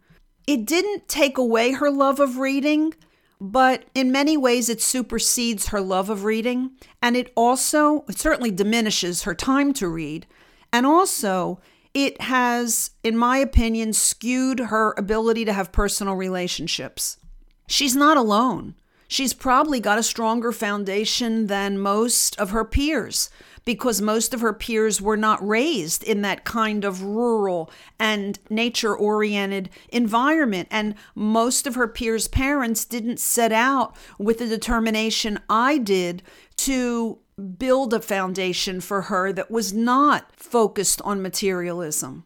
it 0.46 0.64
didn't 0.64 1.08
take 1.08 1.38
away 1.38 1.72
her 1.72 1.88
love 1.88 2.18
of 2.18 2.38
reading, 2.38 2.94
but 3.40 3.84
in 3.94 4.12
many 4.12 4.36
ways 4.36 4.68
it 4.68 4.82
supersedes 4.82 5.68
her 5.68 5.80
love 5.80 6.10
of 6.10 6.24
reading 6.24 6.70
and 7.02 7.16
it 7.16 7.32
also 7.34 8.04
it 8.08 8.18
certainly 8.18 8.50
diminishes 8.50 9.22
her 9.22 9.34
time 9.34 9.72
to 9.72 9.88
read 9.88 10.26
and 10.72 10.86
also 10.86 11.60
it 11.94 12.20
has 12.20 12.90
in 13.02 13.16
my 13.16 13.38
opinion 13.38 13.92
skewed 13.92 14.60
her 14.60 14.94
ability 14.96 15.44
to 15.44 15.52
have 15.52 15.72
personal 15.72 16.14
relationships. 16.14 17.18
She's 17.66 17.96
not 17.96 18.16
alone. 18.16 18.74
She's 19.08 19.34
probably 19.34 19.80
got 19.80 19.98
a 19.98 20.04
stronger 20.04 20.52
foundation 20.52 21.48
than 21.48 21.78
most 21.78 22.38
of 22.38 22.50
her 22.50 22.64
peers 22.64 23.28
because 23.64 24.00
most 24.00 24.34
of 24.34 24.40
her 24.40 24.52
peers 24.52 25.00
were 25.00 25.16
not 25.16 25.46
raised 25.46 26.02
in 26.02 26.22
that 26.22 26.44
kind 26.44 26.84
of 26.84 27.02
rural 27.02 27.70
and 27.98 28.38
nature 28.48 28.96
oriented 28.96 29.70
environment. 29.90 30.68
And 30.70 30.94
most 31.14 31.66
of 31.66 31.74
her 31.74 31.88
peers' 31.88 32.28
parents 32.28 32.84
didn't 32.84 33.20
set 33.20 33.52
out 33.52 33.94
with 34.18 34.38
the 34.38 34.46
determination 34.46 35.38
I 35.48 35.78
did 35.78 36.22
to 36.58 37.18
build 37.58 37.94
a 37.94 38.00
foundation 38.00 38.80
for 38.80 39.02
her 39.02 39.32
that 39.32 39.50
was 39.50 39.72
not 39.72 40.30
focused 40.36 41.00
on 41.02 41.22
materialism. 41.22 42.24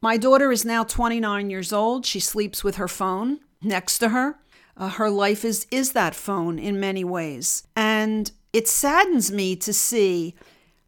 My 0.00 0.16
daughter 0.16 0.50
is 0.50 0.64
now 0.64 0.84
29 0.84 1.50
years 1.50 1.72
old. 1.72 2.04
She 2.06 2.20
sleeps 2.20 2.64
with 2.64 2.76
her 2.76 2.88
phone 2.88 3.40
next 3.62 3.98
to 3.98 4.10
her. 4.10 4.38
Uh, 4.76 4.88
her 4.88 5.10
life 5.10 5.44
is 5.44 5.66
is 5.70 5.92
that 5.92 6.14
phone 6.14 6.58
in 6.58 6.80
many 6.80 7.04
ways. 7.04 7.66
And 7.76 8.30
it 8.52 8.68
saddens 8.68 9.30
me 9.30 9.54
to 9.56 9.72
see 9.72 10.34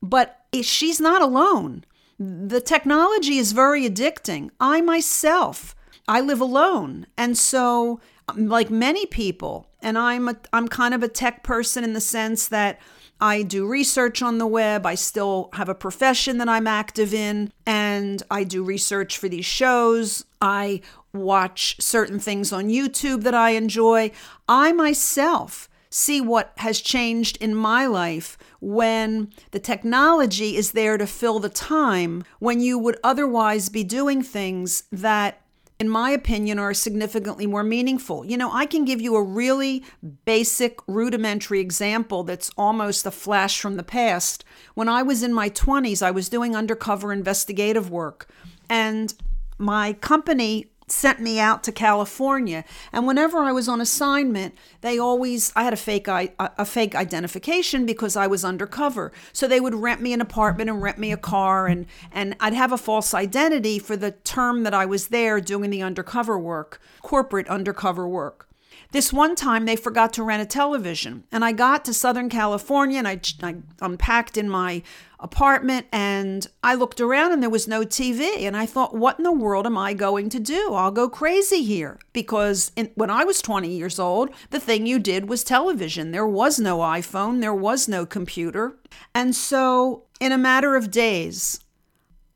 but 0.04 0.44
she's 0.62 1.00
not 1.00 1.22
alone. 1.22 1.84
The 2.18 2.60
technology 2.60 3.38
is 3.38 3.52
very 3.52 3.88
addicting. 3.88 4.50
I 4.60 4.80
myself, 4.82 5.74
I 6.06 6.20
live 6.20 6.40
alone. 6.40 7.06
And 7.16 7.36
so 7.36 8.00
um, 8.28 8.48
like 8.48 8.70
many 8.70 9.06
people, 9.06 9.66
and 9.82 9.98
I'm 9.98 10.28
a, 10.28 10.36
I'm 10.52 10.68
kind 10.68 10.94
of 10.94 11.02
a 11.02 11.08
tech 11.08 11.42
person 11.42 11.82
in 11.84 11.94
the 11.94 12.00
sense 12.00 12.48
that 12.48 12.78
I 13.20 13.42
do 13.42 13.66
research 13.66 14.20
on 14.20 14.38
the 14.38 14.46
web. 14.46 14.84
I 14.84 14.94
still 14.94 15.48
have 15.54 15.68
a 15.68 15.74
profession 15.74 16.38
that 16.38 16.48
I'm 16.48 16.66
active 16.66 17.14
in, 17.14 17.52
and 17.64 18.22
I 18.30 18.44
do 18.44 18.62
research 18.62 19.16
for 19.18 19.28
these 19.28 19.46
shows. 19.46 20.24
I 20.40 20.82
watch 21.12 21.76
certain 21.80 22.18
things 22.18 22.52
on 22.52 22.68
YouTube 22.68 23.22
that 23.22 23.34
I 23.34 23.50
enjoy. 23.50 24.10
I 24.48 24.72
myself 24.72 25.68
see 25.94 26.20
what 26.20 26.52
has 26.56 26.80
changed 26.80 27.36
in 27.36 27.54
my 27.54 27.86
life 27.86 28.36
when 28.60 29.32
the 29.52 29.60
technology 29.60 30.56
is 30.56 30.72
there 30.72 30.98
to 30.98 31.06
fill 31.06 31.38
the 31.38 31.48
time 31.48 32.24
when 32.40 32.60
you 32.60 32.76
would 32.76 32.98
otherwise 33.04 33.68
be 33.68 33.84
doing 33.84 34.20
things 34.20 34.82
that 34.90 35.40
in 35.80 35.88
my 35.88 36.10
opinion, 36.10 36.56
are 36.56 36.72
significantly 36.72 37.48
more 37.48 37.64
meaningful. 37.64 38.24
You 38.24 38.36
know, 38.36 38.52
I 38.52 38.64
can 38.64 38.84
give 38.84 39.00
you 39.00 39.16
a 39.16 39.22
really 39.22 39.82
basic, 40.24 40.78
rudimentary 40.86 41.58
example 41.58 42.22
that's 42.22 42.48
almost 42.56 43.04
a 43.04 43.10
flash 43.10 43.60
from 43.60 43.76
the 43.76 43.82
past. 43.82 44.44
When 44.74 44.88
I 44.88 45.02
was 45.02 45.24
in 45.24 45.34
my 45.34 45.50
20s, 45.50 46.00
I 46.00 46.12
was 46.12 46.28
doing 46.28 46.54
undercover 46.54 47.12
investigative 47.12 47.90
work, 47.90 48.28
and 48.70 49.12
my 49.58 49.94
company 49.94 50.70
sent 50.86 51.20
me 51.20 51.38
out 51.38 51.64
to 51.64 51.72
California. 51.72 52.64
And 52.92 53.06
whenever 53.06 53.38
I 53.38 53.52
was 53.52 53.68
on 53.68 53.80
assignment, 53.80 54.54
they 54.80 54.98
always 54.98 55.52
I 55.56 55.64
had 55.64 55.72
a 55.72 55.76
fake 55.76 56.08
a 56.08 56.64
fake 56.64 56.94
identification 56.94 57.86
because 57.86 58.16
I 58.16 58.26
was 58.26 58.44
undercover. 58.44 59.12
So 59.32 59.46
they 59.46 59.60
would 59.60 59.74
rent 59.74 60.00
me 60.00 60.12
an 60.12 60.20
apartment 60.20 60.70
and 60.70 60.82
rent 60.82 60.98
me 60.98 61.12
a 61.12 61.16
car 61.16 61.66
and 61.66 61.86
and 62.12 62.36
I'd 62.40 62.54
have 62.54 62.72
a 62.72 62.78
false 62.78 63.14
identity 63.14 63.78
for 63.78 63.96
the 63.96 64.12
term 64.12 64.62
that 64.64 64.74
I 64.74 64.86
was 64.86 65.08
there 65.08 65.40
doing 65.40 65.70
the 65.70 65.82
undercover 65.82 66.38
work, 66.38 66.80
corporate 67.02 67.48
undercover 67.48 68.06
work. 68.06 68.48
This 68.94 69.12
one 69.12 69.34
time 69.34 69.64
they 69.64 69.74
forgot 69.74 70.12
to 70.12 70.22
rent 70.22 70.42
a 70.42 70.46
television, 70.46 71.24
and 71.32 71.44
I 71.44 71.50
got 71.50 71.84
to 71.84 71.92
Southern 71.92 72.28
California 72.28 72.98
and 72.98 73.08
I, 73.08 73.20
I 73.42 73.56
unpacked 73.80 74.36
in 74.36 74.48
my 74.48 74.82
apartment 75.24 75.86
and 75.90 76.46
I 76.62 76.74
looked 76.74 77.00
around 77.00 77.32
and 77.32 77.42
there 77.42 77.50
was 77.50 77.66
no 77.66 77.80
TV. 77.80 78.42
And 78.42 78.56
I 78.56 78.66
thought, 78.66 78.94
what 78.94 79.18
in 79.18 79.24
the 79.24 79.32
world 79.32 79.66
am 79.66 79.78
I 79.78 79.94
going 79.94 80.28
to 80.28 80.38
do? 80.38 80.74
I'll 80.74 80.90
go 80.90 81.08
crazy 81.08 81.64
here. 81.64 81.98
Because 82.12 82.70
in, 82.76 82.90
when 82.94 83.10
I 83.10 83.24
was 83.24 83.40
20 83.40 83.68
years 83.68 83.98
old, 83.98 84.30
the 84.50 84.60
thing 84.60 84.86
you 84.86 84.98
did 84.98 85.28
was 85.28 85.42
television. 85.42 86.12
There 86.12 86.26
was 86.26 86.60
no 86.60 86.78
iPhone, 86.78 87.40
there 87.40 87.54
was 87.54 87.88
no 87.88 88.04
computer. 88.04 88.76
And 89.14 89.34
so, 89.34 90.04
in 90.20 90.30
a 90.30 90.38
matter 90.38 90.76
of 90.76 90.90
days, 90.90 91.58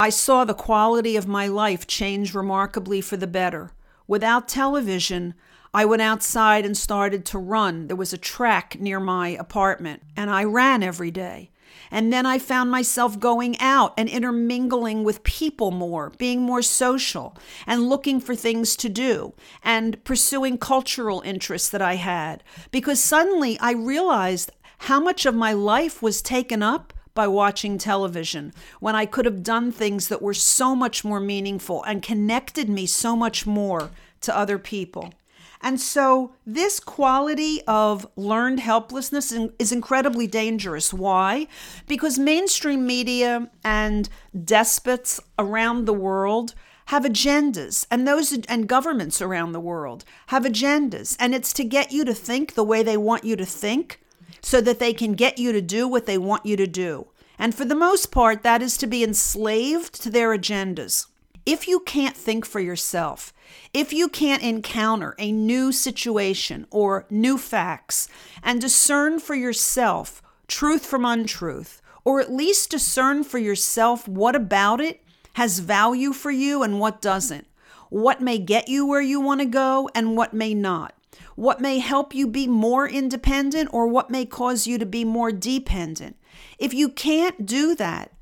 I 0.01 0.09
saw 0.09 0.45
the 0.45 0.55
quality 0.55 1.17
of 1.17 1.29
my 1.29 1.47
life 1.47 1.87
change 1.87 2.35
remarkably 2.35 3.01
for 3.01 3.17
the 3.17 3.27
better. 3.27 3.73
Without 4.07 4.49
television, 4.49 5.35
I 5.75 5.85
went 5.85 6.03
outside 6.03 6.65
and 6.65 6.77
started 6.77 7.27
to 7.27 7.39
run. 7.39 7.89
There 7.89 7.97
was 7.97 8.15
a 8.15 8.19
track 8.19 8.81
near 8.81 8.99
my 8.99 9.29
apartment, 9.29 10.03
and 10.17 10.31
I 10.31 10.45
ran 10.45 10.83
every 10.83 11.11
day. 11.11 11.51
And 11.91 12.13
then 12.13 12.27
I 12.27 12.39
found 12.39 12.71
myself 12.71 13.19
going 13.19 13.59
out 13.61 13.95
and 13.97 14.09
intermingling 14.09 15.05
with 15.05 15.23
people 15.23 15.71
more, 15.71 16.11
being 16.19 16.43
more 16.43 16.63
social, 16.63 17.37
and 17.67 17.89
looking 17.89 18.21
for 18.21 18.35
things 18.35 18.77
to 18.77 18.89
do, 18.89 19.35
and 19.63 20.03
pursuing 20.05 20.59
cultural 20.59 21.21
interests 21.23 21.71
that 21.71 21.83
I 21.83 21.95
had. 21.95 22.43
Because 22.71 23.01
suddenly 23.01 23.59
I 23.61 23.73
realized 23.73 24.53
how 24.79 25.01
much 25.01 25.27
of 25.27 25.35
my 25.35 25.53
life 25.53 26.03
was 26.03 26.23
taken 26.23 26.63
up 26.63 26.93
by 27.15 27.27
watching 27.27 27.79
television 27.79 28.53
when 28.79 28.95
I 28.95 29.05
could 29.05 29.25
have 29.25 29.43
done 29.43 29.73
things 29.73 30.07
that 30.07 30.23
were 30.23 30.35
so 30.35 30.77
much 30.77 31.05
more 31.05 31.19
meaningful 31.19 31.83
and 31.83 32.01
connected 32.01 32.69
me 32.69 32.87
so 32.87 33.17
much 33.17 33.45
more 33.45 33.91
to 34.21 34.37
other 34.37 34.57
people. 34.57 35.13
And 35.61 35.81
so, 35.81 36.33
this 36.47 36.79
quality 36.79 37.61
of 37.67 38.07
learned 38.17 38.61
helplessness 38.61 39.33
is 39.59 39.73
incredibly 39.73 40.27
dangerous. 40.27 40.95
Why? 40.95 41.49
Because 41.87 42.19
mainstream 42.19 42.87
media 42.87 43.51
and 43.65 44.09
despots 44.45 45.21
around 45.39 45.85
the 45.85 45.93
world 45.93 46.55
have 46.87 47.05
agendas 47.05 47.87
and 47.91 48.09
those 48.09 48.33
and 48.49 48.67
governments 48.67 49.21
around 49.21 49.53
the 49.53 49.61
world 49.61 50.07
have 50.29 50.45
agendas 50.45 51.17
and 51.21 51.35
it's 51.35 51.53
to 51.53 51.63
get 51.63 51.93
you 51.93 52.03
to 52.03 52.15
think 52.15 52.55
the 52.55 52.65
way 52.65 52.83
they 52.83 52.97
want 52.97 53.25
you 53.25 53.37
to 53.37 53.45
think 53.45 54.01
so 54.41 54.61
that 54.63 54.79
they 54.79 54.95
can 54.95 55.13
get 55.13 55.39
you 55.39 55.53
to 55.53 55.61
do 55.61 55.87
what 55.87 56.07
they 56.07 56.17
want 56.17 56.47
you 56.47 56.57
to 56.57 56.67
do. 56.67 57.07
And 57.39 57.55
for 57.55 57.67
the 57.67 57.75
most 57.75 58.11
part 58.11 58.43
that 58.43 58.63
is 58.63 58.79
to 58.79 58.87
be 58.87 59.05
enslaved 59.05 60.03
to 60.03 60.09
their 60.11 60.31
agendas. 60.31 61.07
If 61.49 61.67
you 61.67 61.81
can't 61.81 62.15
think 62.15 62.45
for 62.45 62.61
yourself, 62.61 63.33
if 63.73 63.91
you 63.91 64.11
can't 64.11 64.43
encounter 64.43 65.15
a 65.19 65.33
new 65.33 65.73
situation 65.73 66.67
or 66.71 67.07
new 67.09 67.39
facts 67.39 68.07
and 68.43 68.61
discern 68.61 69.19
for 69.19 69.35
yourself 69.35 70.21
truth 70.47 70.85
from 70.85 71.07
untruth, 71.07 71.81
or 72.05 72.21
at 72.21 72.31
least 72.31 72.73
discern 72.73 73.25
for 73.25 73.39
yourself 73.39 74.07
what 74.07 74.37
about 74.37 74.83
it 74.83 75.03
has 75.37 75.61
value 75.61 76.13
for 76.13 76.31
you 76.31 76.63
and 76.63 76.81
what 76.81 77.01
doesn't, 77.01 77.47
what 77.89 78.21
may 78.21 78.37
get 78.37 78.69
you 78.69 78.87
where 78.87 79.01
you 79.01 79.19
want 79.19 79.41
to 79.41 79.47
go 79.47 79.89
and 79.95 80.19
what 80.19 80.35
may 80.35 80.53
not, 80.53 80.93
what 81.35 81.63
may 81.63 81.79
help 81.79 82.15
you 82.15 82.27
be 82.27 82.47
more 82.47 82.87
independent 82.87 83.71
or 83.73 83.87
what 83.87 84.11
may 84.11 84.27
cause 84.27 84.67
you 84.67 84.77
to 84.77 84.85
be 84.85 85.03
more 85.03 85.33
dependent. 85.33 86.15
If 86.59 86.75
you 86.75 86.91
can't 86.91 87.47
do 87.47 87.75
that, 87.77 88.13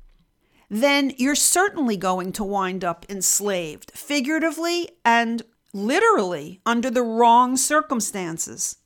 then 0.69 1.13
you're 1.17 1.35
certainly 1.35 1.97
going 1.97 2.31
to 2.33 2.43
wind 2.43 2.83
up 2.83 3.05
enslaved, 3.09 3.91
figuratively 3.95 4.89
and 5.05 5.43
literally, 5.73 6.59
under 6.65 6.89
the 6.89 7.03
wrong 7.03 7.55
circumstances. 7.55 8.77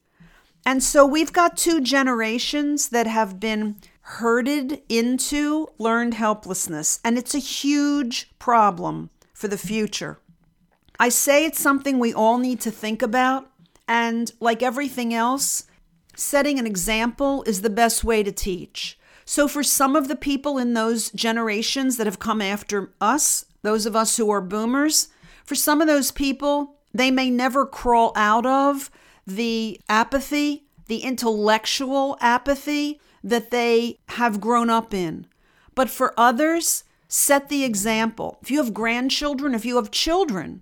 And 0.65 0.83
so 0.83 1.05
we've 1.05 1.33
got 1.33 1.57
two 1.57 1.81
generations 1.81 2.89
that 2.89 3.07
have 3.07 3.39
been 3.39 3.77
herded 4.01 4.81
into 4.89 5.67
learned 5.77 6.13
helplessness, 6.13 6.99
and 7.03 7.17
it's 7.17 7.33
a 7.33 7.39
huge 7.39 8.31
problem 8.37 9.09
for 9.33 9.47
the 9.47 9.57
future. 9.57 10.19
I 10.99 11.09
say 11.09 11.45
it's 11.45 11.59
something 11.59 11.97
we 11.97 12.13
all 12.13 12.37
need 12.37 12.61
to 12.61 12.71
think 12.71 13.01
about, 13.01 13.49
and 13.87 14.31
like 14.39 14.61
everything 14.61 15.13
else, 15.13 15.65
setting 16.15 16.59
an 16.59 16.67
example 16.67 17.43
is 17.43 17.61
the 17.61 17.69
best 17.69 18.03
way 18.03 18.21
to 18.21 18.31
teach. 18.31 18.99
So, 19.31 19.47
for 19.47 19.63
some 19.63 19.95
of 19.95 20.09
the 20.09 20.17
people 20.17 20.57
in 20.57 20.73
those 20.73 21.09
generations 21.11 21.95
that 21.95 22.05
have 22.05 22.19
come 22.19 22.41
after 22.41 22.91
us, 22.99 23.45
those 23.61 23.85
of 23.85 23.95
us 23.95 24.17
who 24.17 24.29
are 24.29 24.41
boomers, 24.41 25.07
for 25.45 25.55
some 25.55 25.79
of 25.79 25.87
those 25.87 26.11
people, 26.11 26.75
they 26.93 27.11
may 27.11 27.29
never 27.29 27.65
crawl 27.65 28.11
out 28.17 28.45
of 28.45 28.91
the 29.25 29.79
apathy, 29.87 30.65
the 30.87 30.97
intellectual 30.97 32.17
apathy 32.19 32.99
that 33.23 33.51
they 33.51 33.99
have 34.09 34.41
grown 34.41 34.69
up 34.69 34.93
in. 34.93 35.25
But 35.75 35.89
for 35.89 36.13
others, 36.19 36.83
set 37.07 37.47
the 37.47 37.63
example. 37.63 38.37
If 38.41 38.51
you 38.51 38.57
have 38.57 38.73
grandchildren, 38.73 39.55
if 39.55 39.63
you 39.63 39.77
have 39.77 39.91
children, 39.91 40.61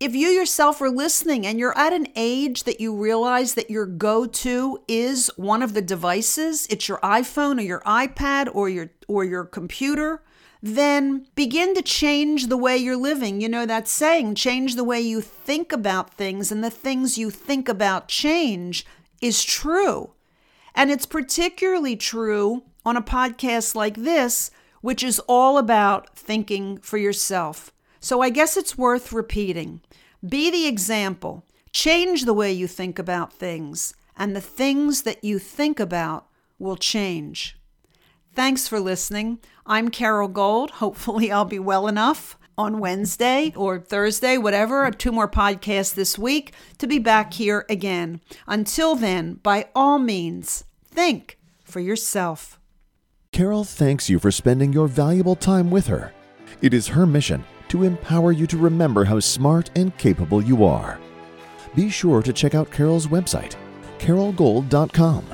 if 0.00 0.14
you 0.14 0.28
yourself 0.28 0.80
are 0.80 0.90
listening 0.90 1.46
and 1.46 1.58
you're 1.58 1.76
at 1.76 1.92
an 1.92 2.06
age 2.14 2.64
that 2.64 2.80
you 2.80 2.94
realize 2.94 3.54
that 3.54 3.70
your 3.70 3.86
go 3.86 4.26
to 4.26 4.78
is 4.86 5.30
one 5.36 5.62
of 5.62 5.74
the 5.74 5.82
devices, 5.82 6.66
it's 6.70 6.88
your 6.88 6.98
iPhone 6.98 7.58
or 7.58 7.62
your 7.62 7.80
iPad 7.80 8.48
or 8.54 8.68
your, 8.68 8.90
or 9.08 9.24
your 9.24 9.44
computer, 9.44 10.22
then 10.62 11.26
begin 11.34 11.74
to 11.74 11.82
change 11.82 12.46
the 12.46 12.56
way 12.56 12.76
you're 12.76 12.96
living. 12.96 13.40
You 13.40 13.48
know 13.48 13.66
that 13.66 13.88
saying, 13.88 14.36
change 14.36 14.76
the 14.76 14.84
way 14.84 15.00
you 15.00 15.20
think 15.20 15.72
about 15.72 16.14
things, 16.14 16.52
and 16.52 16.62
the 16.62 16.70
things 16.70 17.18
you 17.18 17.30
think 17.30 17.68
about 17.68 18.08
change 18.08 18.86
is 19.20 19.44
true. 19.44 20.14
And 20.74 20.90
it's 20.90 21.06
particularly 21.06 21.96
true 21.96 22.62
on 22.84 22.96
a 22.96 23.02
podcast 23.02 23.74
like 23.74 23.96
this, 23.96 24.50
which 24.80 25.02
is 25.02 25.20
all 25.28 25.58
about 25.58 26.16
thinking 26.16 26.78
for 26.78 26.98
yourself. 26.98 27.72
So 28.00 28.22
I 28.22 28.30
guess 28.30 28.56
it's 28.56 28.78
worth 28.78 29.12
repeating. 29.12 29.80
Be 30.26 30.50
the 30.50 30.66
example. 30.66 31.44
Change 31.72 32.24
the 32.24 32.34
way 32.34 32.52
you 32.52 32.66
think 32.66 32.98
about 32.98 33.32
things, 33.32 33.94
and 34.16 34.34
the 34.34 34.40
things 34.40 35.02
that 35.02 35.22
you 35.22 35.38
think 35.38 35.78
about 35.78 36.26
will 36.58 36.76
change. 36.76 37.58
Thanks 38.34 38.66
for 38.68 38.80
listening. 38.80 39.38
I'm 39.66 39.90
Carole 39.90 40.28
Gold. 40.28 40.70
Hopefully, 40.82 41.30
I'll 41.30 41.44
be 41.44 41.58
well 41.58 41.86
enough 41.86 42.38
on 42.56 42.80
Wednesday 42.80 43.52
or 43.54 43.78
Thursday, 43.78 44.36
whatever, 44.36 44.90
two 44.90 45.12
more 45.12 45.28
podcasts 45.28 45.94
this 45.94 46.18
week 46.18 46.52
to 46.78 46.86
be 46.86 46.98
back 46.98 47.34
here 47.34 47.64
again. 47.68 48.20
Until 48.48 48.96
then, 48.96 49.34
by 49.34 49.68
all 49.74 49.98
means, 49.98 50.64
think 50.84 51.38
for 51.62 51.78
yourself. 51.78 52.58
Carole 53.30 53.64
thanks 53.64 54.10
you 54.10 54.18
for 54.18 54.32
spending 54.32 54.72
your 54.72 54.88
valuable 54.88 55.36
time 55.36 55.70
with 55.70 55.86
her. 55.86 56.12
It 56.60 56.74
is 56.74 56.88
her 56.88 57.06
mission 57.06 57.44
to 57.68 57.84
empower 57.84 58.32
you 58.32 58.46
to 58.46 58.56
remember 58.56 59.04
how 59.04 59.20
smart 59.20 59.70
and 59.76 59.96
capable 59.98 60.42
you 60.42 60.64
are. 60.64 60.98
Be 61.74 61.88
sure 61.90 62.22
to 62.22 62.32
check 62.32 62.54
out 62.54 62.70
Carole's 62.70 63.06
website, 63.06 63.56
carolegold.com. 63.98 65.24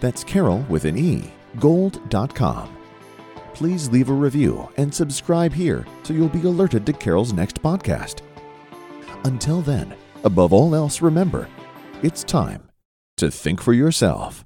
That's 0.00 0.24
Carol 0.24 0.64
with 0.68 0.84
an 0.84 0.96
E, 0.96 1.32
gold.com. 1.58 2.76
Please 3.54 3.90
leave 3.90 4.08
a 4.08 4.12
review 4.14 4.70
and 4.76 4.94
subscribe 4.94 5.52
here 5.52 5.86
so 6.02 6.14
you'll 6.14 6.28
be 6.28 6.40
alerted 6.46 6.86
to 6.86 6.92
Carole's 6.92 7.32
next 7.32 7.62
podcast. 7.62 8.22
Until 9.24 9.60
then, 9.60 9.94
above 10.24 10.52
all 10.52 10.74
else, 10.74 11.02
remember 11.02 11.48
it's 12.02 12.24
time 12.24 12.70
to 13.18 13.30
think 13.30 13.60
for 13.60 13.74
yourself. 13.74 14.44